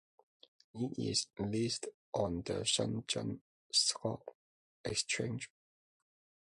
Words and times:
It 0.73 0.93
is 0.97 1.27
listed 1.37 1.93
on 2.11 2.37
the 2.41 2.63
Shenzhen 2.65 3.37
Stock 3.71 4.31
Exchange. 4.83 5.51